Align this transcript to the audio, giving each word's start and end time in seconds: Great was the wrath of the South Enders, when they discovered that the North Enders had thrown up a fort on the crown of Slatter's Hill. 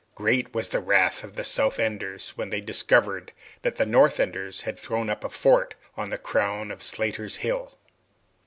Great 0.15 0.51
was 0.51 0.67
the 0.69 0.79
wrath 0.79 1.23
of 1.23 1.35
the 1.35 1.43
South 1.43 1.77
Enders, 1.77 2.29
when 2.31 2.49
they 2.49 2.59
discovered 2.59 3.31
that 3.61 3.75
the 3.75 3.85
North 3.85 4.19
Enders 4.19 4.61
had 4.61 4.79
thrown 4.79 5.11
up 5.11 5.23
a 5.23 5.29
fort 5.29 5.75
on 5.95 6.09
the 6.09 6.17
crown 6.17 6.71
of 6.71 6.81
Slatter's 6.81 7.35
Hill. 7.35 7.77